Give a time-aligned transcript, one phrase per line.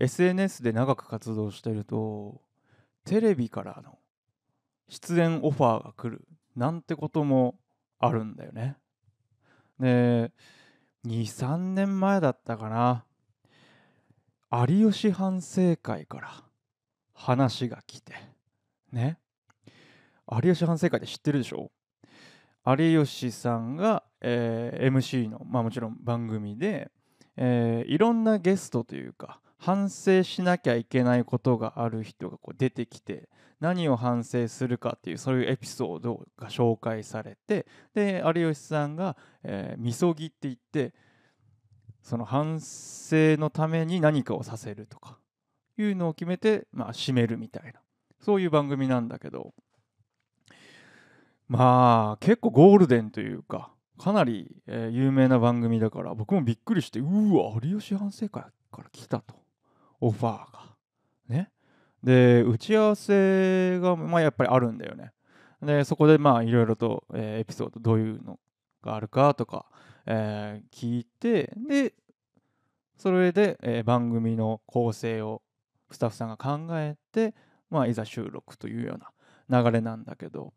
[0.00, 2.40] SNS で長く活動してると
[3.04, 3.98] テレビからの
[4.88, 6.26] 出演オファーが来る
[6.56, 7.58] なんてことも
[7.98, 8.76] あるんだよね。
[9.78, 10.32] で
[11.06, 13.04] 23年前だったかな。
[14.52, 16.44] 有吉反省会から
[17.14, 18.14] 話が来て
[18.90, 19.18] ね。
[20.30, 21.70] 有吉反省会って知ってるでしょ？
[22.66, 26.90] 有吉さんが、えー MC の、まあ、もちろん番組で、
[27.36, 33.28] えーいろんなゲストというか反省しなきゃいけないことがある人がこう出てきて
[33.60, 40.94] 何を反省するかっていうそういうエピソードが紹介されてで有吉さんが「えーみそぎ」って言って
[42.02, 45.18] その反省のために何かをさせるとか
[45.76, 47.80] いうのを決めて、まあ、締めるみたいな。
[48.18, 49.54] そういう番組なんだけど。
[51.48, 57.04] まあ結構ゴールデンというかかなり、えー有名な番組だから僕もびっくりしてう
[57.36, 59.39] わ有吉反省会から来たと。
[60.00, 60.76] オファーが。
[61.28, 61.50] ね。
[62.02, 65.12] で打ち合わせが、まあ、やっぱりあるんだよね。
[65.62, 68.38] でそこでまあいろいろと、えーエピソードどういうの
[68.82, 69.66] があるかとか、
[70.06, 71.94] えー聞いてで
[72.96, 75.42] それで、えー番組の構成を
[75.90, 77.34] スタッフさんが考えて、
[77.68, 78.98] まあ、いざ収録というよ
[79.48, 80.52] うな流れなんだけど。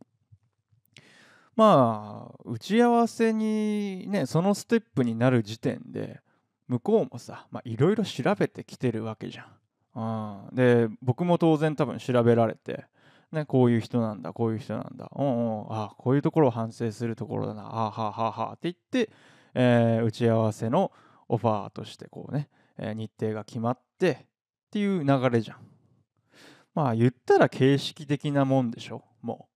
[1.55, 6.19] まあ打ち合わせにねそのステップになる時点で
[6.67, 10.49] 向こうもさいろいろ調べてきてるわけじゃん。
[10.49, 12.85] うん、で僕も当然多分調べられて、
[13.31, 19.11] ね、こういう人なんだこういう人なんだうんうんあこういうところを反省するところだなあははははって言って、
[19.53, 20.91] えー打ち合わせの
[21.29, 24.25] オファーとしてこうね、えー日程が決まってっ
[24.71, 25.57] ていう流れじゃん。
[26.73, 29.53] まあ言ったら形式的なもんでしょもう。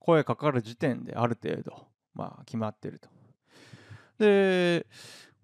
[0.00, 3.08] 声かかる時点である程度まあ決まってると。
[4.18, 4.86] で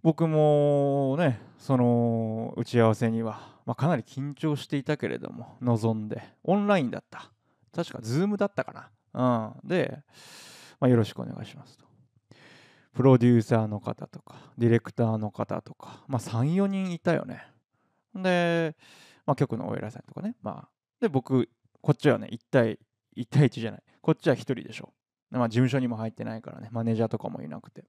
[0.03, 7.31] 僕もねその打ち合わせには、まあ、かなり緊張していたけれども臨んでオンラインだった。
[7.75, 10.01] 確か Zoom だったかな、うん、で、
[10.81, 11.85] まあ、よろしくお願いしますと。
[12.93, 17.45] プロデューサーの方とかディレクターの方とか、まあ、34人いたよね。
[18.15, 18.75] で、
[19.27, 20.35] まあ、局のお偉いさんとかね。
[20.43, 20.69] まあ
[21.01, 21.49] で僕
[21.81, 22.79] こっちはね1対
[23.17, 23.83] 1対1じゃない。
[24.01, 24.93] こっちは1人でしょ。
[25.31, 26.69] まあ事務所にも入ってないからね。
[26.73, 27.85] マネージャーとかもいなくて。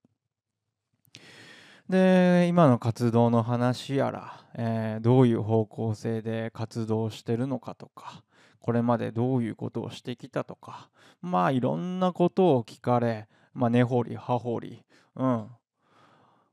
[1.89, 8.23] で今の活動の話やら、えーどういう方向性で活動してるのかとか
[8.59, 10.89] これまでどういうことをしてきたとか
[11.21, 14.83] まあいろんなことを聞かれまあ根掘り葉掘り
[15.15, 15.47] うん。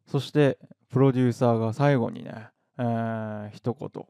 [0.06, 0.58] そして
[0.90, 4.04] プロデューサーが最後にね、えー一言。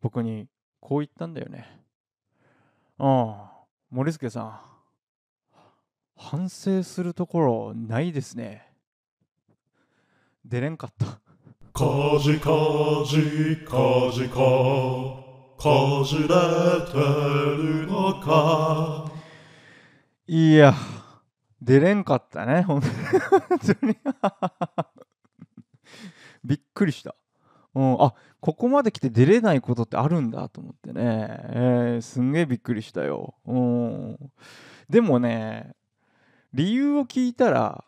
[0.00, 0.46] 僕に
[0.80, 1.66] こう言ったんだよね。
[2.98, 3.34] うん。
[3.90, 4.60] 森助さん
[6.16, 8.65] 反省するところないですね。
[10.48, 11.06] 出れんかった。
[11.06, 11.18] か
[12.22, 12.50] じか
[13.04, 14.38] じかじか
[15.58, 16.28] かじれ
[16.86, 16.94] て
[17.56, 19.10] るのか。
[20.28, 20.72] いや
[21.60, 22.86] 出れんかったね本当
[23.86, 23.96] に。
[26.44, 27.16] びっくりした、
[27.74, 34.16] うん、あここまで来て出れないことってあるんだと思ってね、えーすんげえびっくりしたよ、うん、
[34.88, 35.74] でもね
[36.54, 37.84] 理由を聞いたら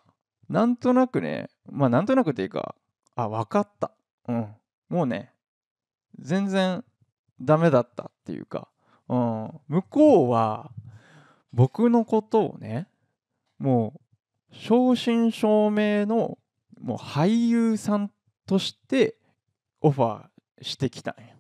[0.48, 2.74] なんとなくねまあなんとなくっていうか
[3.14, 3.92] あ分かった、
[4.28, 4.48] うん、
[4.88, 5.32] もうね
[6.18, 6.84] 全然
[7.40, 8.68] ダメだったっていうか、
[9.08, 10.70] うん、向こうは
[11.52, 12.88] 僕のことをね
[13.58, 13.94] も
[14.50, 16.38] う正真正銘の
[16.80, 18.10] もう俳優さん
[18.46, 19.16] として
[19.80, 21.34] オファーしてきたんよ。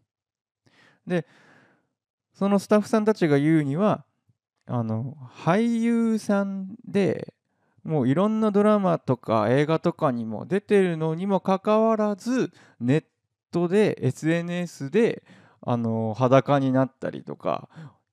[1.06, 1.26] で
[2.34, 4.04] そのスタッフさんたちが言うには
[4.66, 7.34] あの俳優さんで
[7.88, 13.04] もういろんなドラマとか映画とかにも出てるのにもかかわらずネッ
[13.50, 15.22] トで SNS で
[15.62, 17.68] あの裸になったりとか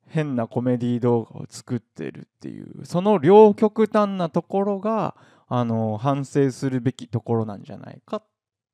[0.07, 5.15] 変なコメディ動画を作ってるっていうその両極端なところが
[5.47, 8.23] あの反省するべきところなんじゃないかっ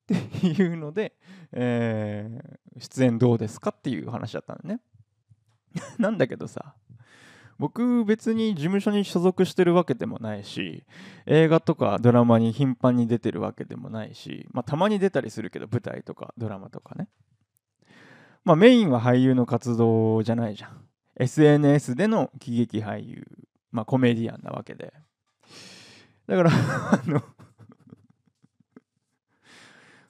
[0.08, 0.14] て
[0.48, 1.14] いうので、
[1.52, 4.80] えー出演どうですかっていう話だったのね。
[6.00, 6.76] なんだけどさ
[7.62, 10.84] 僕別に事務所に所属してるわけでもないし
[11.28, 17.08] 映画とかドラマに頻繁に出てるわけでもないし、まあ、たまに出たりするけど舞台とかドラマとかね。
[18.44, 20.88] まあメインは俳優の活動じゃないじゃん。
[21.18, 23.28] SNS での喜劇俳優。
[23.72, 24.92] まあコメディアンなわけで。
[26.26, 27.22] だから あの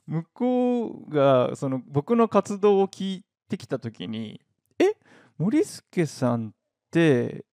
[0.07, 4.39] 向こうがその僕の活動を聞いてきた時に
[4.79, 4.95] 「え
[5.37, 6.53] 森助さん
[6.91, 7.45] って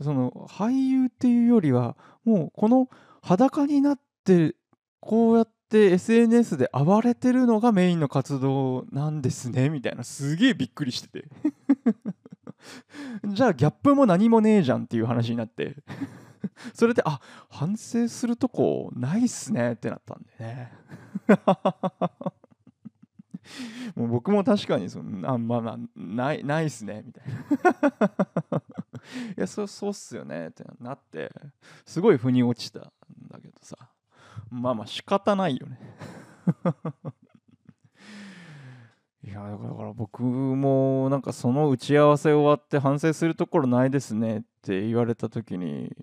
[0.00, 2.88] その俳優っていうよりはもうこの
[3.22, 4.54] 裸になって
[5.00, 10.04] こうやって SNS で暴れてるのがメインの活動なんですねみたいな。
[10.04, 11.24] すげえびっくりしてて。
[13.26, 15.76] じゃあギャップも何もねえじゃんっていう話になって。
[16.72, 20.72] それであ反省するとこないっすねってなったんでね。
[23.94, 27.34] もう僕も確かにそのあまあまあないないっすねみたいな
[29.36, 31.30] いやそそうっすよねってなって
[31.84, 32.82] すごい腑に落ちたん
[33.30, 33.76] だけどさ。
[34.50, 35.78] まあまあ仕方ないよね。
[39.24, 45.96] いやだから僕もなんかその打ち合わせ終わって反省するところないですねって言われた時に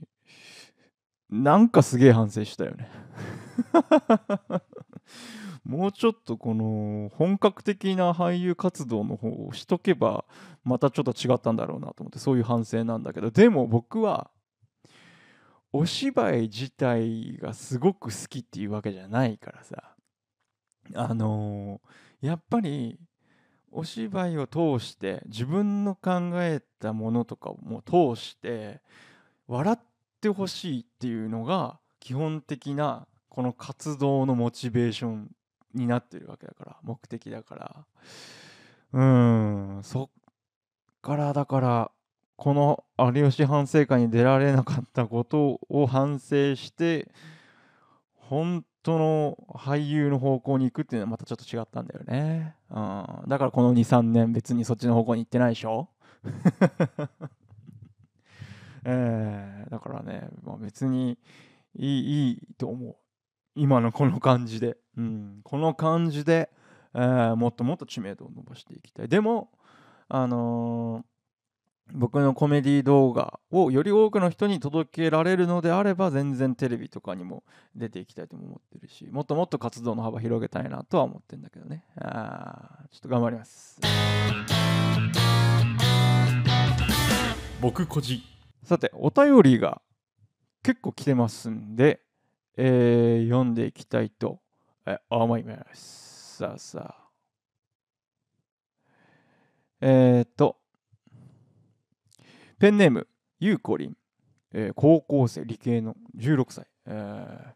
[1.30, 2.90] なんかすげえ反省したよね。
[5.64, 10.26] もうちょっとこの本格的な俳優活動の方をしとけば
[10.64, 14.32] またちょっと違ったんだろうなと思ってそういう反省なんだけどでも僕は
[15.74, 19.96] お芝居自体がすごく好きっていうわけじゃないからさ。
[20.96, 23.00] あのー、やっぱり
[23.72, 28.82] お芝居を通して自分の考えたものとかも通して
[29.48, 29.80] 笑っ
[30.20, 35.32] てほしいっていうのが基本的なこの活動のモチベーション
[35.74, 37.86] になってるわけだから目的だから。
[38.94, 39.80] うん。
[39.84, 40.10] そっ
[41.02, 41.92] からだから
[42.36, 47.10] この有吉反省会に出られなかったことを反省して
[48.16, 55.90] 本当の俳優の方向に行くっていうのはまたちょっと違ったんだよね、うん、だからこの23年別にそっちの方向に行ってないでしょ。
[58.84, 61.20] えー、だからね、まあ、別に
[61.76, 62.96] いいいいと思う。
[63.56, 66.50] 今のこの感じで、うん、この感じで、
[66.94, 69.08] えー、もっともっと知名度を伸ばしていきたい。
[69.08, 69.50] でも
[70.08, 77.44] あのー、僕のコメディ動画をより多くの人に届けられるのであれば全然テレビとかにも
[77.76, 81.86] 出ていきたいと思ってるしもっともっと活動の幅広げたいなとは思ってるんだけどね。
[81.98, 83.80] あちょっと頑張ります。
[87.62, 88.22] 僕個人。
[88.64, 89.82] さてお便りが
[90.64, 92.02] 結構来てますんで
[92.58, 94.40] えー、読んでいきたいと
[95.10, 96.38] 思います。
[96.38, 97.02] さあさあ。
[99.82, 100.58] えっ、と、
[102.60, 103.08] ペンネーム、
[103.40, 103.98] ゆうこりん、
[104.54, 107.54] えー、高校生、理系の16歳、えー、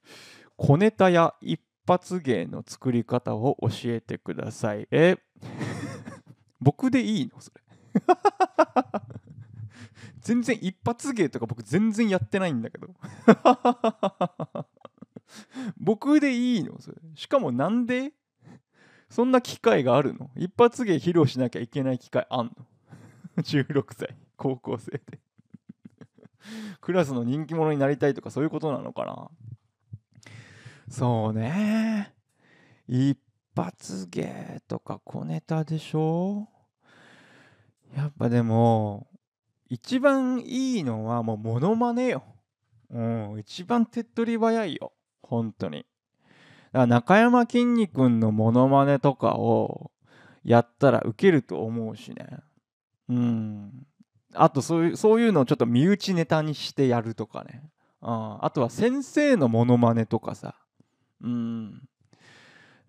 [0.57, 4.87] 小ネタや一発芸の作り方を教えてください。
[4.89, 5.19] えー、
[6.59, 7.39] 僕でいいの？
[7.39, 7.61] それ。
[10.21, 12.87] 全然一発芸とか僕全然やってないんだけど
[15.77, 16.79] 僕でいいの？
[16.79, 16.97] それ。
[17.15, 18.11] しかもなんで？
[19.09, 20.29] そんな機会があるの？
[20.35, 22.51] 一発芸披露しなきゃいけない機会あんの
[23.37, 24.15] ?16 歳。
[24.37, 25.01] 高校生で。
[26.81, 29.29] クラスの人気者になりたいとかそういうことなのかな？
[30.89, 32.13] そうね。
[32.87, 33.17] 一
[33.55, 36.47] 発芸とか小ネタでしょ？
[37.95, 39.07] やっぱでも
[39.69, 42.23] 一番いいのはもうモノマネよ。
[42.91, 44.93] うん、一番手っ取り早いよ。
[45.27, 45.79] 本当に。
[45.79, 45.87] だか
[46.79, 49.91] ら中山きんに君のモノマネとかを
[50.43, 52.27] やったらウケると思うしね。
[53.09, 53.87] うん。
[54.33, 57.63] あとそういうそういうのをちょっと身内ネタにしてやるとかね。
[58.01, 60.55] うん、あとは先生のモノマネとかさ。
[61.21, 61.87] うん。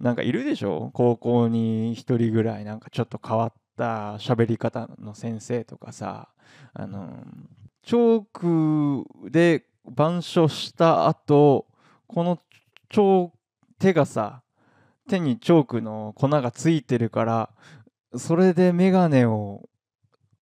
[0.01, 0.91] なんかいるでしょ？
[0.93, 6.29] 高校に1人ぐらいなんかちょっと変わった喋り方の先生とかさ
[6.75, 7.25] あの
[7.83, 11.67] チョークで板書した後
[12.07, 12.41] この
[13.79, 14.43] 手がさ
[15.09, 17.51] 手にチョークの粉がついてるから
[18.17, 19.69] それで眼鏡を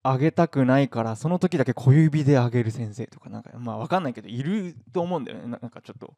[0.04, 5.47] 上げたくないからその時だけ小指で上げる先生とかなんかまあ分かんないけどいると思うんだよね。
[5.47, 6.14] なんかちょっと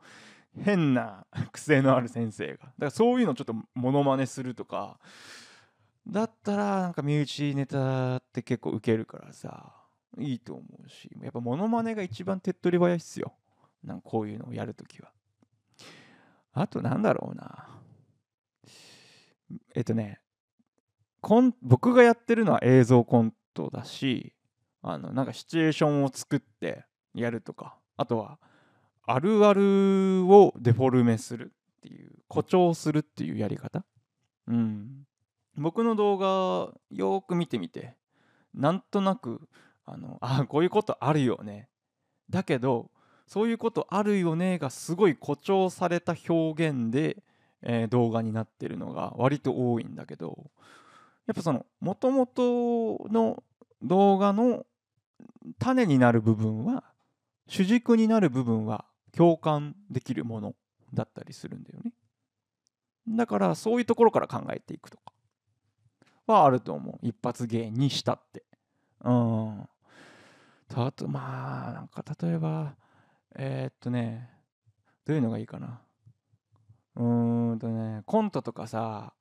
[0.60, 2.52] 変な癖のある先生が。
[2.52, 4.98] だからそういうのちょっとモノマネするとか
[6.06, 9.72] だったらなんか身内ネタって結構ウケるからさ
[10.18, 13.34] いいと思うしやっぱモノマネが一番手っ取り早いっすよ。
[13.84, 15.10] なんかこういうのをやるときは。
[16.56, 17.68] あとなんだろうな。
[19.74, 20.20] えっとね
[21.20, 24.32] コン僕がやってるのは映像コントだし
[24.82, 26.84] あのなんかシチュエーションを作って
[27.14, 28.38] やるとかあとは
[29.04, 33.84] あるあるをデフォルメするっていう誇張するっていうやり方。
[34.48, 35.06] うん。
[35.56, 37.96] 僕の動画よく見てみて
[38.54, 39.48] なんとなく
[39.84, 41.68] あのあこういうことあるよね。
[42.30, 42.90] だけど
[43.26, 47.16] そういうことあるよねがすごい誇張された表現で、
[47.62, 50.50] えー、動画になってるのが割と多いんだけど
[51.26, 53.42] やっぱそのもともとの
[53.82, 54.64] 動画の
[55.58, 56.84] 種になる部分は
[57.48, 58.84] 主軸になる部分は
[59.16, 60.54] 共感できるもの
[60.94, 61.92] だったりするんだよね。
[63.08, 65.12] だからそういうところから考えていくとか
[66.26, 66.98] はあると思う。
[67.02, 68.44] 一発芸にしたって。
[69.04, 69.68] うん。
[70.68, 72.74] たとまあなんか例えば
[73.38, 74.30] えー、っとね
[75.04, 75.80] どういうのがいいかな？
[76.96, 79.12] うーんとねコントとかさ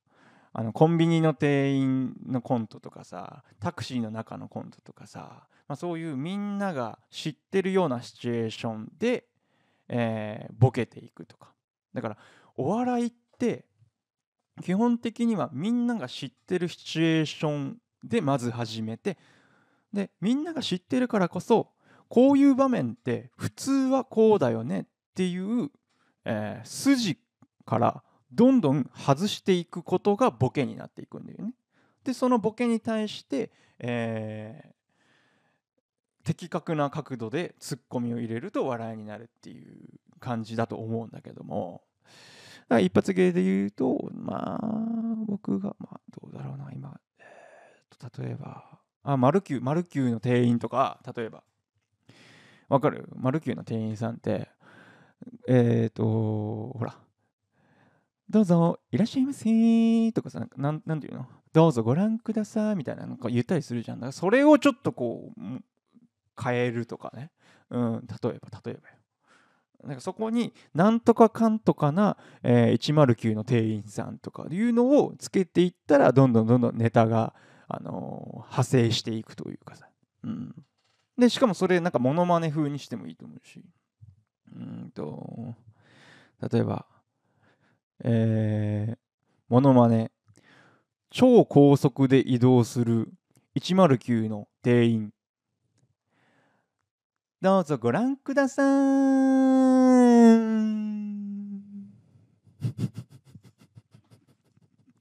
[0.52, 9.26] あのコンビニの店員のコントとかさタクシーの中のコントとかさ、まあ、そういうみんなが知ってるようなシチュエーションで、
[9.88, 11.52] えー、ボケていくとか。
[11.92, 12.16] だから
[12.56, 13.66] お笑いって
[14.62, 19.18] 基本的にはみんなが知ってるシチュエーションでまず始めて
[19.92, 21.72] でみんなが知ってるからこそ
[22.08, 24.84] こういう場面って普通はこうだよねっ
[25.14, 25.70] ていう、
[26.24, 27.18] えー、筋
[27.64, 31.52] からどんどん外していくことがボケになっていくんだよね。
[32.04, 39.76] でそのボケに対して、えー、的確な角度でツッコミを入れると笑いになるっていう
[40.20, 41.82] 感じだと思うんだけども。
[42.68, 51.42] だから一発芸で言うとまあ僕がまあどうだろうな今、えー、と例えばあマルキューマルキューの店員とか例えば。
[52.68, 53.08] わかる？
[53.14, 54.48] マルキューの店員さんって
[55.48, 56.96] えっ、ー、とほら
[58.28, 61.26] どうぞいらっしゃいませとかさなんなんていうの？
[61.52, 63.98] どうぞご覧くださいみたいなのか言ったりするじゃん。
[63.98, 65.40] だからそれをちょっとこう
[66.42, 67.30] 変えるとかね、
[67.70, 68.94] うん、例えば例えばよ。
[69.84, 77.34] なんかそこになんとかかんとかな、えー、109の店員さんとかいうのをつけていったらどんどんどんどんネタが、
[77.68, 79.86] あのー、派生していくというかさ、
[80.24, 80.54] うん、
[81.18, 83.64] でしかもそれなんかモノマネ風にしてもいいと思うし。
[84.54, 85.54] うんと
[86.50, 86.86] 例えば
[88.04, 88.96] えー、
[89.48, 90.10] モノマネ。
[91.10, 93.08] 超高速で移動する
[93.58, 95.12] 109の店員。
[97.40, 98.66] どうぞご覧ください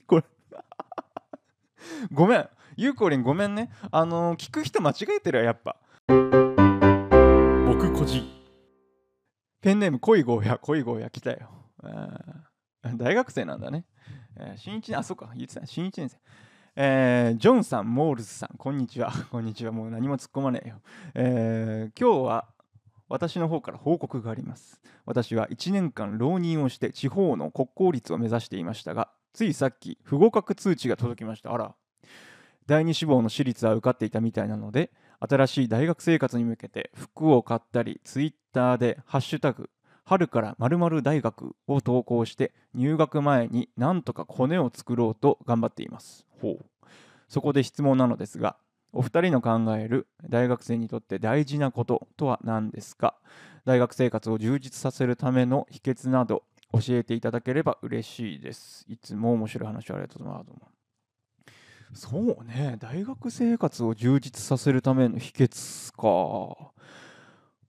[0.07, 0.23] これ。
[2.11, 2.49] ごめん。
[2.77, 3.71] ゆうこりんごめんね。
[3.91, 5.75] あのー、聞く人間違えてるわやっぱ。
[6.07, 8.23] 僕個人
[9.61, 11.49] ペンネーム恋ゴーヤ恋ゴーヤ来たよ
[12.97, 13.85] 大学生なんだね。
[14.57, 16.17] 新一年、あ、そうか、言ってた、新一年生。
[16.75, 19.11] えー、ジョンさん、モールズさん、こんにちは。
[19.31, 19.71] こんにちは。
[19.71, 20.81] もう何も突っ込まねえよ。
[21.15, 22.47] えー、今日は
[23.07, 24.81] 私の方から報告があります。
[25.05, 31.53] 私は1年間浪人をして地方の国公立を目指していましたが、ついさっき不合格通知が届きました。
[31.53, 31.75] あら。
[32.67, 34.91] 第二志望の私立は受かっていたみたいなので、
[35.27, 39.69] 新しい大学生活に向けて服を買ったり、ツイッターでハッシュタグ
[40.03, 46.25] 春から〇〇大学を投稿して入学前になんとかコネを作ろうと頑張っています。
[46.41, 46.65] ほう
[47.27, 48.55] そこで質問なのですが、
[48.93, 53.15] お二人の考える大学生にとって大事なこととは何ですか？
[53.65, 58.85] 大学生活を充実させるための秘訣など教えていただければ嬉しいです。
[58.87, 60.74] いつも面白い話をありがとうございます。
[61.93, 66.71] そうね、大学生活を充実させるための秘訣か。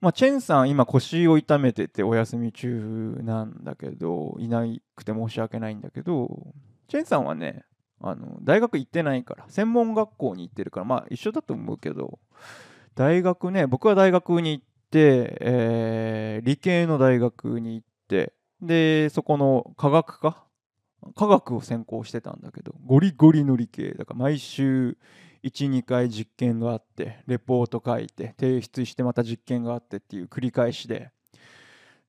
[0.00, 6.54] まあ、チェンさん今腰を痛めててお休み中なんだけどいなくて申し訳ないんだけど
[6.88, 7.64] チェンさんはね
[8.00, 12.18] あの大学行ってないから専門学校に行ってるからまあ一緒だと思うけど
[12.94, 20.45] 大学ね僕は大学に行って、えー、理系の大学に行ってでそこの科学科
[21.14, 24.96] 科学を専攻してたんだけどゴリゴリの理系だから毎週
[25.44, 31.10] 12回実験があってレポート書いて提出してまた実験があってっていう繰り返しで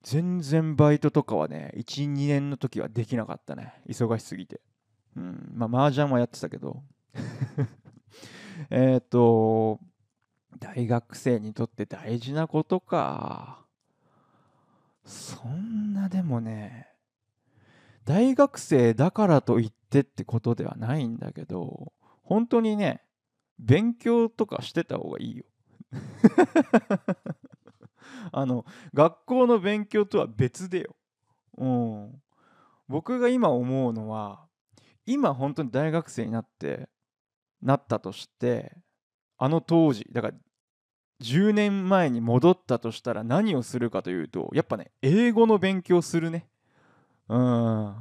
[0.02, 3.74] 全然バイトとかはね12年の時はできなかったね。
[3.88, 4.60] 忙しすぎて。
[5.16, 5.52] うん。
[5.54, 6.82] まあ麻雀もやってたけど。
[8.70, 9.80] えっと
[10.58, 13.64] 大学生にとって大事なことか。
[15.04, 16.88] そんなでもね
[18.08, 23.02] 大学生だからといってってことではないんだけど本当にね
[23.58, 25.44] 勉強とかしてた方がいいよ。
[28.32, 30.96] あの学校の勉強とは別でよ、
[31.58, 32.22] うん、
[32.88, 34.48] 僕が今思うのは
[35.04, 36.88] 今本当に大学生になって
[37.60, 38.74] なったとして
[39.36, 40.34] あの当時だから
[41.20, 46.48] 10年前に戻ったとしたら何をするかというとやっぱね英語の勉強するね。
[47.28, 47.94] うん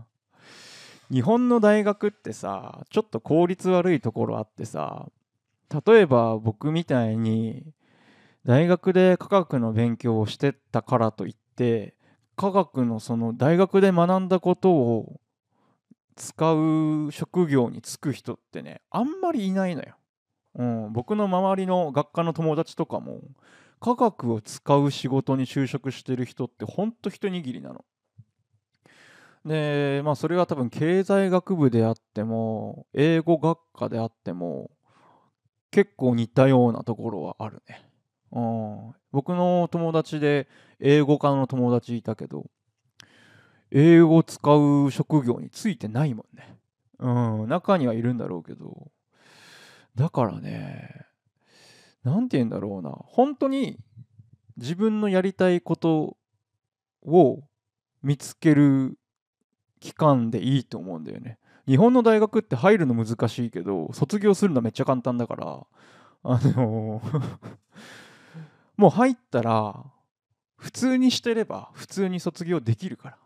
[1.10, 5.08] 日本の大学ってさちょっと効率悪いところあってさ
[5.86, 7.64] 例えば僕みたいに
[8.46, 11.96] 大学で科学の勉強をしてたからといって
[12.36, 15.20] 科学のその大学で学んだことを
[16.16, 19.96] 使う職業に就く人ってねあんまりいないのよ。
[20.56, 23.22] うん、僕の周りの学科の友達とかも
[23.80, 27.86] 科学を使う仕事に就職してる人ってほんと一握りなの。
[29.48, 34.72] でまあそれは多分経済学部であっても英語学科であっても
[35.72, 37.84] 結構似たようなところはあるね。
[38.32, 40.50] うん、僕の友達で
[40.80, 42.46] 英語科の友達いたけど
[43.72, 46.58] 英語使う職業についてないもんね。
[47.00, 48.92] うん、中にはいるんだろうけど
[49.96, 51.06] だからね
[52.04, 53.78] 何て言うんだろうな本当に
[54.58, 56.18] 自分のやりたいこと
[57.04, 57.44] を
[58.02, 58.98] 見つける
[59.80, 61.38] 期間でいいと思うんだよね。
[61.68, 65.68] 日本の大学って入るの難しいけど卒業するのめっちゃ簡単だから
[66.24, 67.02] あの
[68.78, 69.86] もう入ったら
[70.56, 73.18] 普通にしてれば普通に卒業できるから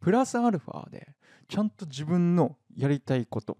[0.00, 1.14] プラスアルファで
[1.46, 3.58] ちゃんと自分のやりたいこと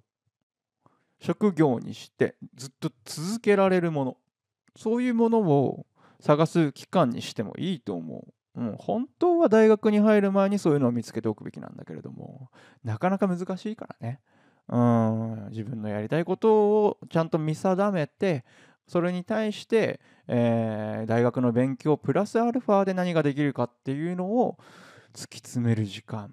[1.21, 4.17] 職業にしてずっと続けられるもの
[4.77, 5.87] そういうものを
[6.21, 8.35] 探す期間にしてもいいと思う。
[8.59, 12.51] うん、本当は大学に入る前にそういうのを見つけておくべきなんだけれども
[12.83, 14.21] なかなか難しいからね。
[14.69, 15.49] うん。
[15.51, 16.53] 自分のやりたいこと
[16.85, 18.45] をちゃんと見定めて
[18.89, 24.59] それに対して、えー、大学の勉強プラスアルファで何ができるかっていうのを
[25.15, 26.33] 突き詰める時間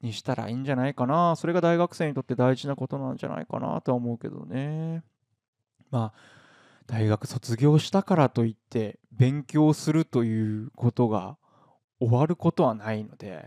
[0.00, 1.34] にしたらいいんじゃないかな。
[1.34, 5.02] それが大学生にとって大事なことなんじゃないかなとは思うけどね。
[5.90, 6.37] まあ
[6.88, 11.36] 大学卒業したからといって勉強するということが
[12.00, 13.44] 終わることはないので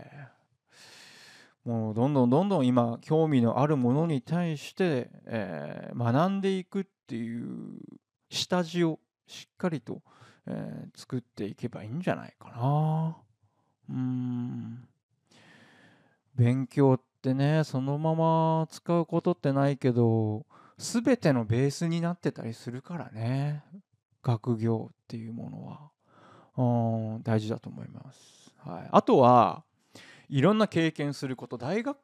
[1.64, 7.80] もうどんどんどんどん今興味のあるものに対して、えー、学んでいくっていう
[8.30, 10.02] 下地をしっかりと、
[10.46, 13.16] えー、作っていけばいいんじゃないかな。
[13.90, 14.88] うん
[16.34, 20.46] 勉強ってねそのまま使うことってないけど
[20.82, 23.62] 全てのベースになってたりするからね。
[24.22, 25.92] 学業っていうものは。
[26.56, 29.64] うん大事だと思います、はい、あとは
[30.28, 31.98] いろんな経験すること大学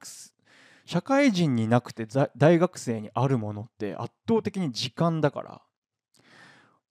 [0.84, 2.06] 社会人になくて
[2.36, 5.60] 大学生にあるものって圧倒的に時間だから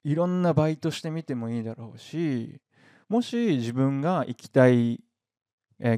[0.04, 2.62] いろんなバイトしてみてもいいだろうし
[3.10, 5.02] もし自分が行きたい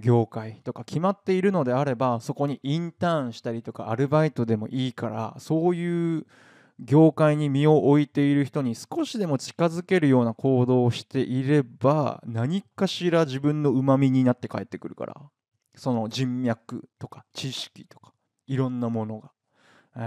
[0.01, 6.25] 業界とか決まっているのであればそこにインターンしたりとかアルバイトでもいいからそういう
[6.79, 15.15] 業界に身を置いている人に少しでも近づけるような行動をしていれば何かしら自分のうまみになって帰ってくるから
[15.75, 18.13] その人脈とか知識とか
[18.47, 19.31] いろんなものが、
[19.95, 19.99] え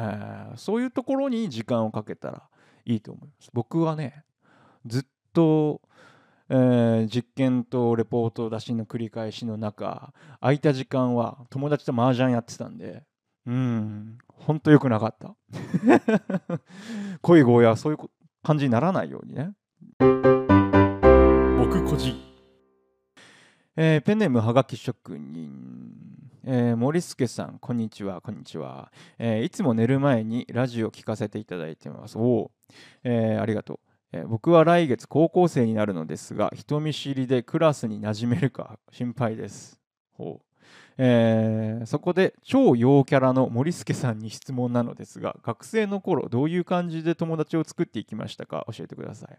[0.54, 2.42] ー、そういうところに時間をかけたら
[2.84, 3.50] いいと思います。
[3.52, 4.24] 僕はね
[4.84, 5.80] ずっと
[6.48, 13.04] えー、実験とレポート出しの繰り返しの中空いた時間は友達と麻雀やってたんで
[13.46, 15.36] うんほんと良くなかった。
[17.22, 17.98] 恋ゴーはそういう
[18.42, 19.52] 感じにならないようにね。
[21.58, 22.16] 僕個人。
[23.76, 25.50] えー、ペンネームはがき職人、
[26.44, 32.18] えー、森助さんこんにちはこんにちは、えー、いつも寝る前にラジオ聞かせていただいてます。
[32.18, 32.50] おお、
[33.04, 33.91] えー、ありがとう
[34.28, 39.80] 僕は来月高校生になるのですが人見知りでクラスに馴染めるか心配です。
[40.12, 40.44] ほう。
[40.98, 48.66] えー、そこで超陽キャラの森助さんに質問なのですが学生の頃どういう感じで友達を作っていきましたか？
[48.70, 49.38] 教えてください。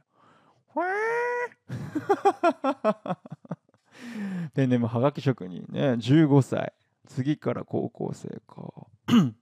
[4.55, 6.73] ペンネームはがき職人ね15歳。
[7.07, 8.87] 次から高校生か。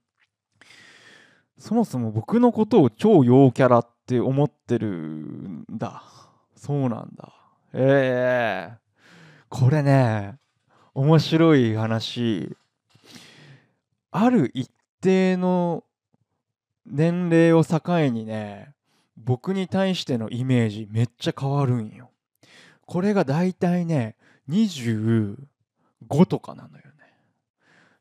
[1.58, 6.04] そもそも僕のことを超陽キャラってって思ってるんだ。
[6.58, 7.34] そうなんだ。
[7.74, 8.78] ええ。
[9.50, 10.36] ー、これね
[10.94, 12.58] 面白い話。
[14.12, 14.70] ある一
[15.00, 15.86] 定の
[16.86, 18.74] 年齢を境にね
[19.16, 22.12] 僕に対してのイメージめっちゃ変わるんよ。
[22.86, 24.18] これがだいたいね
[24.50, 25.38] 25
[26.28, 26.84] とかなのよ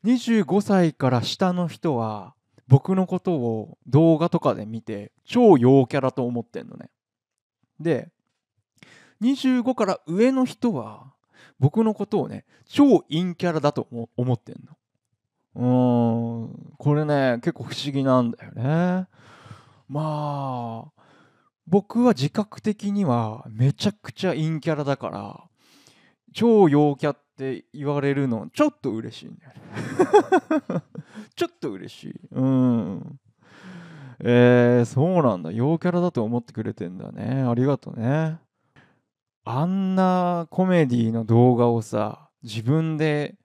[0.03, 0.11] ね。
[0.17, 2.33] 25歳から下の人は
[2.71, 6.89] 僕のことを動画とかで見て超陽キャラと思ってんのね。
[7.81, 8.07] で
[9.21, 11.11] 25から上の人は
[11.59, 14.77] 僕のことをね超陰キャラだと思ってんの。
[15.53, 19.07] うーんこれね結構不思議なんだよね。
[19.89, 20.91] まあ
[21.67, 25.43] 僕は自覚的にはめちゃくちゃ陰キャラだから
[26.33, 29.51] 超陽キャって言われるのちょっと嬉しいんだよ
[30.69, 30.83] ね
[31.35, 32.19] ちょっと嬉しい。
[32.31, 33.19] うん。
[34.23, 35.51] えー、そうなんだ。
[35.51, 37.43] 陽キャラだと思ってくれてんだね。
[37.43, 38.37] ありがとうね。
[39.43, 43.35] あんなコメディの動画をさ自分で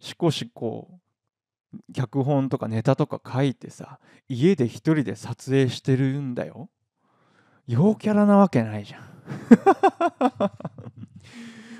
[0.00, 0.98] しこしこ
[1.94, 6.68] 脚本とかネタとか書いてさ家で一人で撮影してるんだよ。
[7.68, 9.02] 陽キャラなわけないじゃん。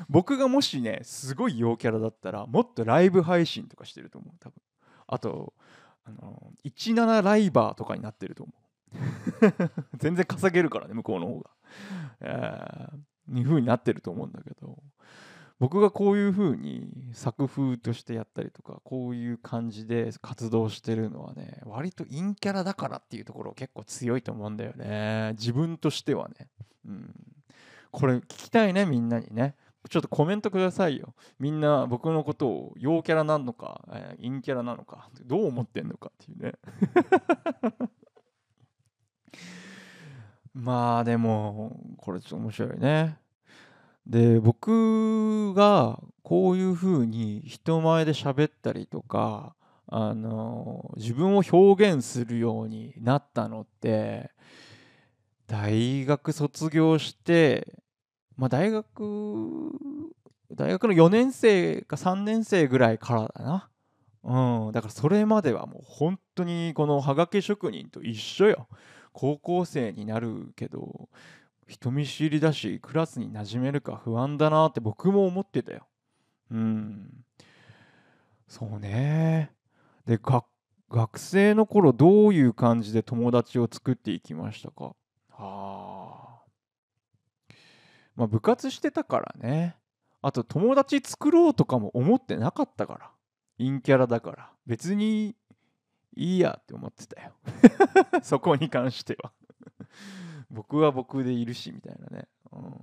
[0.08, 4.62] 僕がもしねすごい陽キャラだったらもっとライブ配信とかしてると思う多分。
[5.08, 5.54] あと
[6.04, 8.56] あの17ライバーとかになってると思う。
[9.98, 11.50] 全然稼げるからね向こうの方が、
[12.20, 14.82] えー、いう風になってると思うんだけど。
[15.60, 25.32] 僕がこういう風に作風としてやったりとかこういう感じで活動してるのはね割と陰キャラだからっていうところ結構強いと思うんだよね。
[25.32, 26.48] 自分としてはね、
[26.86, 27.12] うん、
[27.90, 29.56] これ聞きたいねみんなにね。
[29.88, 31.14] ちょっとコメントくださいよ。
[31.38, 36.52] みんな僕のことを陽キャラなのか、えー、陰キャラなのかどう思ってんのかっていうね。
[40.54, 43.18] まあでもこれちょっと面白いね。
[44.06, 49.54] で僕がこういうふうに人前で喋ったりとか
[49.86, 54.30] あの自分を表現するようになったのって
[55.46, 57.66] 大学卒業して
[58.38, 59.72] まあ大学
[60.54, 63.68] 大学の4年生か3年生ぐらいからだな。
[64.22, 64.72] うん。
[64.72, 68.68] だからそれまではもう本当にこのはがき職人と一緒よ。
[69.12, 71.08] 高校生になるけど
[71.66, 75.86] 人見知りだしクラスに馴染めるか不安だなって僕も思ってたよ。
[76.50, 77.24] うん。
[78.46, 79.50] そうね。
[80.06, 80.18] で
[80.90, 84.94] 学生の頃どういう感じで友達を作っていきましたか？
[85.32, 85.77] あ。
[88.18, 89.76] まあ部活してたからね。
[90.20, 93.10] あと友達作ろうとかも思ってなかったから。
[93.58, 94.50] 陰キャラだから。
[94.66, 95.34] 別に
[96.16, 97.32] いいやって思ってたよ。
[98.22, 99.32] そこに関しては。
[100.50, 102.74] 僕は僕でいるしみたいなね、うん、だか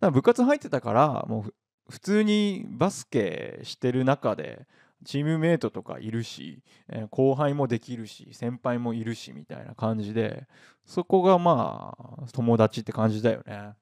[0.00, 1.54] ら部活入ってたからもう
[1.88, 4.66] 普通にバスケしてる中で
[5.04, 10.46] チームメイトとかいるし、え、後輩もできるし先輩もいるしみたいな感じで
[10.84, 13.74] そこがまあ友達って感じだよね。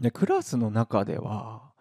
[0.00, 1.72] でクラスの中では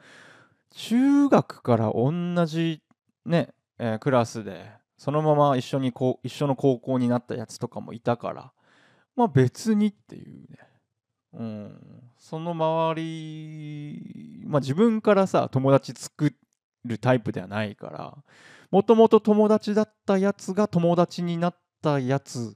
[0.71, 2.11] 中学から同
[2.45, 2.81] じ
[3.25, 3.49] ね、
[3.79, 8.51] えー、クラスでそのまま一緒にこう一緒の高校になったやつとかもいたから
[9.15, 10.57] まあ別にっていうね、
[11.33, 16.33] うん、その周り、まあ自分からさ、友達作
[16.85, 18.17] るタイプではないから、
[18.71, 22.55] もともと友達だったやつが友達になったやつ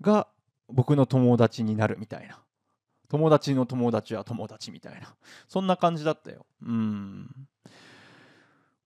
[0.00, 0.28] が
[0.68, 2.43] 僕の友達になるみたいな。
[3.14, 5.14] 友達の友達は友達みたいな。
[5.46, 6.46] そんな感じだったよ。
[6.62, 7.30] うん。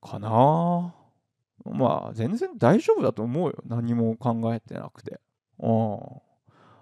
[0.02, 0.94] かな
[1.64, 3.56] まあ全然大丈夫だと思うよ。
[3.66, 5.18] 何も考えてなくて。
[5.58, 5.98] うん。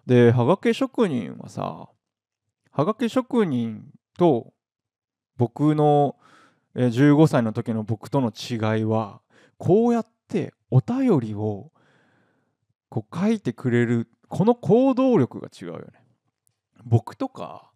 [0.06, 1.88] で、はがき職人はさ、
[2.72, 4.52] はがき職人と
[5.36, 6.16] 僕の
[6.74, 9.20] 15歳の時の僕との違いは、
[9.56, 11.70] こうやってお便りを
[12.88, 16.05] こう書いてくれる、この行動力が違うよね。
[16.86, 17.72] 僕とか、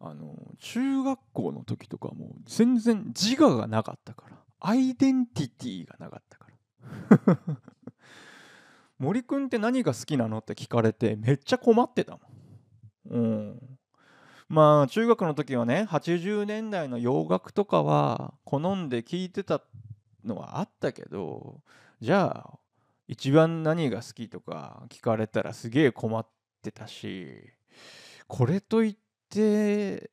[0.00, 6.46] あの中学校の時とかも全然自我がなかったからアイデンティティがなかったか
[7.26, 7.56] ら
[8.98, 12.20] 森くんって何が好きなのって聞かれてめっちゃ困ってたもん。
[13.10, 13.78] うん。
[14.48, 19.62] まあ中学の時はね80年代の洋楽とかは好んで聴いてた
[20.24, 21.60] のはあったけど
[22.00, 22.58] じゃあ
[23.06, 26.26] 一番何が好きとか聞かれたらすげえ困っ
[26.62, 27.52] てたし
[28.30, 28.96] これといっ
[29.28, 30.08] て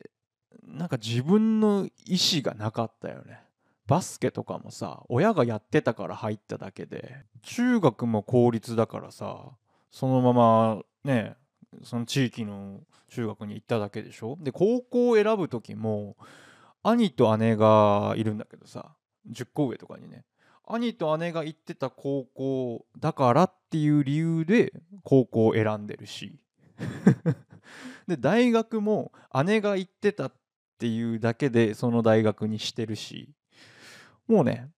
[0.64, 3.40] なんか自分の意思がなかったよね。
[3.86, 9.52] バスケとかもさ親がやってたから入っただけで中学も公立だからさ
[9.92, 11.36] そのままね
[11.84, 14.36] その地域の中学に行っただけでしょ。
[14.42, 16.18] で高校を選ぶ時も
[16.82, 18.96] 兄と姉がいるんだけどさ
[19.32, 20.26] 10個上とかにね。
[20.66, 26.40] 兄と姉が行ってた高校だからっていう理由で高校を選んでるし。
[28.08, 29.12] で大学も
[29.46, 30.34] 姉が行ってたっ
[30.80, 33.30] ていうだけでその大学にしてるし
[34.28, 34.70] もうね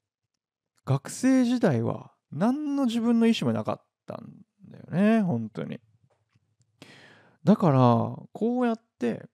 [0.85, 4.29] 学生時代は何の自分の意思もなかったん
[4.69, 5.79] だよね本当に。
[7.43, 7.79] だから
[8.33, 9.25] こうやって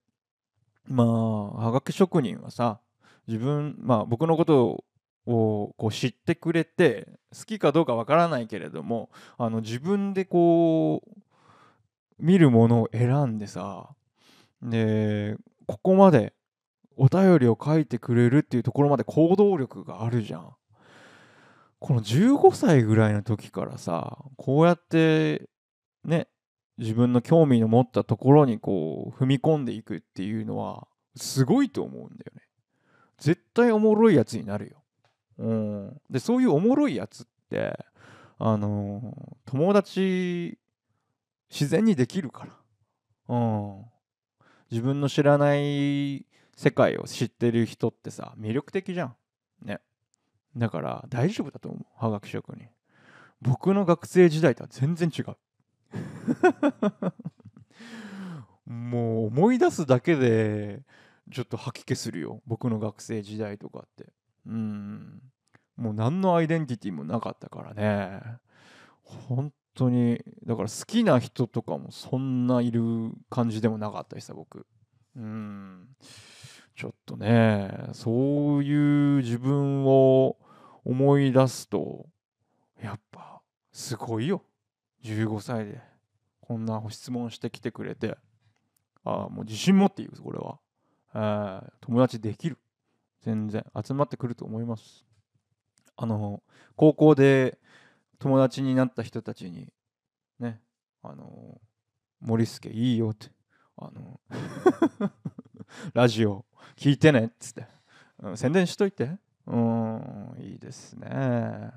[0.88, 2.79] まあはがき職人はさ
[3.27, 4.86] 自分まあ僕のこと
[5.25, 11.21] をこう知ってくれて好きかどうかわからないけれどもあの自分でこう
[12.19, 13.89] 見るものを選んでさ
[14.62, 15.36] で
[15.67, 16.34] ここまで
[16.97, 20.54] お便りを書いてくれるっていうところまで行動力があるじゃん。
[21.80, 25.49] この15歳ぐらいの時からさこうやって
[26.04, 26.30] ね
[26.78, 32.41] 自分の興味の持ったところにこう踏み込んでいくっていうのはすごいと思うんだよね。
[33.17, 34.84] 絶対おもろいやつになるよ。
[35.38, 37.78] うん、でそういうおもろいやつって
[38.38, 39.13] あの、
[39.45, 40.58] 友達
[41.49, 42.53] 自然にできるから。
[43.27, 43.86] うん、
[44.71, 49.15] 自分の知らない世界を知ってる人ってさ魅力的じゃん。
[49.62, 49.81] ね。
[50.55, 51.86] だから大丈夫だと思う。
[51.95, 52.69] はがき職人。
[53.41, 55.36] 僕の学生時代とは全然違う。
[58.71, 60.81] もう思い出すだけで
[61.31, 62.41] ちょっと吐き気するよ。
[62.45, 64.12] 僕の学生時代とかって。
[64.45, 65.21] うん。
[65.75, 68.21] もう何のアイデンティティもなかったからね。
[69.03, 74.66] 本当にだから好きな人とかもそんないる感じでもなかったしさ僕。
[75.16, 75.88] うん。
[76.76, 80.38] ちょっとねそういう自分を
[80.84, 82.06] 思い出すと
[82.82, 84.44] やっぱすごいよ。
[85.04, 85.80] 15歳で
[86.42, 88.18] こんな質問してきてくれて
[89.04, 92.58] ああもう自信持っていいよこれは、え友達できる。
[93.22, 95.06] 全然集まってくると思います。
[95.98, 96.44] あの
[96.76, 97.58] 高校で
[98.19, 99.71] 友達になった人たちに
[100.39, 100.62] ね
[101.04, 101.60] あの
[102.19, 103.28] 森助いいよって
[103.78, 104.19] あの
[105.93, 106.45] ラジオ
[106.78, 107.67] 聞いてねっつって、
[108.23, 109.17] うん宣伝しといて。
[109.47, 111.71] うんいいですね。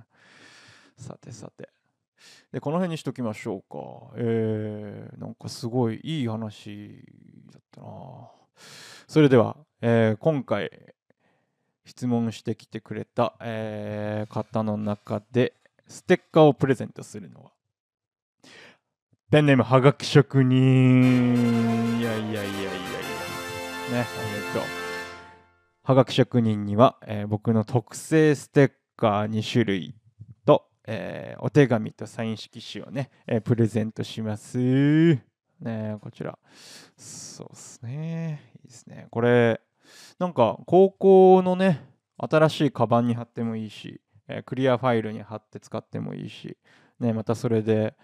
[0.96, 1.68] さてさて。
[2.52, 4.14] でこの辺にしときましょうか。
[4.16, 7.04] えー、なんかすごいいい話
[7.52, 7.88] だったな。
[9.06, 10.70] それでは、えー今回
[11.84, 15.54] 質問してきてくれた、えー方の中で
[15.88, 17.52] ステッカーをプレゼントするのは。
[19.30, 21.98] ペンネームはがき職人。
[21.98, 22.68] いやいやいやいやいや。
[22.70, 22.72] ね
[23.90, 24.06] おめで
[24.52, 24.60] と。
[24.60, 24.62] う
[25.82, 29.94] はがき職人には、えー僕の特製ステッカー2種類
[30.44, 34.58] と、えーお手紙とサイン色紙をね、えープレゼントします。
[34.58, 36.38] ねこちら。
[36.96, 38.52] そうですね。
[38.64, 39.06] いいですね。
[39.10, 39.60] これ
[40.18, 41.82] なんか高校のね
[42.18, 46.56] 新しいカバンに貼ってもいいし、えークリアファイルに貼って使ってもいいし、
[47.00, 47.96] ね、またそれで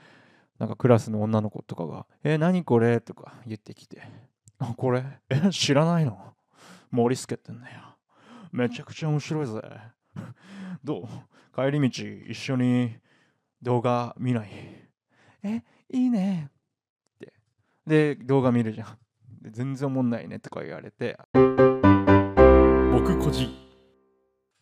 [0.58, 4.02] なんかクラスの女の子とかが「えー何これ?」とか言ってきて
[4.58, 6.34] 「あこれえ知らないの
[6.90, 7.80] 森助ってんだよ
[8.52, 9.60] めちゃくちゃ面白いぜ
[10.82, 11.06] どう
[11.54, 12.96] 帰り道一緒に
[13.62, 14.50] 動画見ない
[15.42, 16.52] えいいねっ
[17.18, 17.32] て。
[17.86, 18.98] で動画見るじゃん。
[19.42, 21.18] で全然おもんないねとか言われて。
[22.92, 23.48] 僕個人。
[23.50, 23.56] い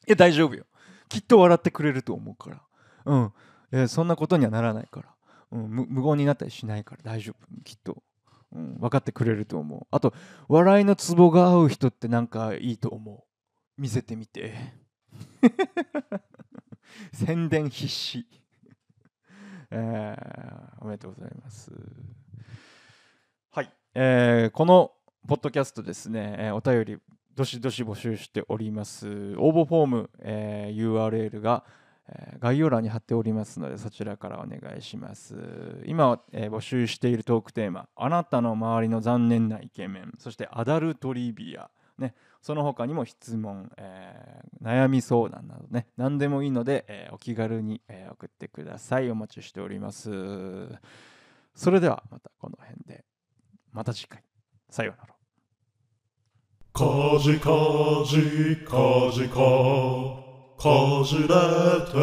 [0.08, 0.66] や大丈夫よ
[1.12, 2.62] きっと笑ってくれると思うから。
[3.04, 3.32] うん、
[3.70, 5.14] えーそんなことにはならないから、
[5.50, 7.02] うん、無無言になったりしないから。
[7.02, 7.62] 大丈夫。
[7.64, 8.02] きっと、
[8.52, 9.86] うん、分かってくれると思う。
[9.90, 10.14] あと
[10.48, 13.80] 笑いのツボが合う人ってなんかいいと思う。
[13.80, 14.54] 見せてみて。
[17.12, 18.26] 宣伝必至。
[19.70, 21.70] えーおめでとうございます。
[23.50, 24.92] はい、えーこの
[25.28, 27.02] ポッドキャストですね、えーお便り
[27.34, 29.06] どしどし募集しております。
[29.36, 31.64] 応募フォーム、えー URL が、
[32.08, 35.36] えー概要欄に貼っておりますのでそちらからお願いします。
[35.86, 49.10] 今、えー募集しているトークテーマあなたの周りの残念なイケメンそしてアダルトリビアねその他にも質問、えー悩み相談などね何でもいいので、えーお気軽に、えー送ってください。
[49.10, 50.10] お待ちしております。
[51.54, 53.04] それではまたこの辺で
[53.72, 54.22] また次回。
[54.68, 55.21] さようなら。
[56.74, 56.84] か
[57.22, 57.50] じか
[58.06, 60.22] じかじか。
[60.56, 61.98] かじれて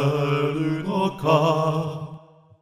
[0.54, 2.09] るのか。